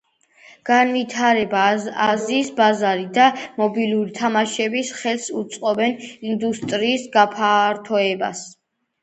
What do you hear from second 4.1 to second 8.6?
თამაშები ხელს უწყობენ ინდუსტრიის გაფართოებას.